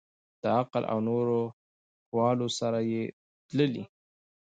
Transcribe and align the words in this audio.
د 0.41 0.43
عقل 0.59 0.83
او 0.91 0.97
نورو 1.09 1.39
حوالو 2.07 2.47
سره 2.59 2.79
یې 2.91 3.03
تللي. 3.49 3.83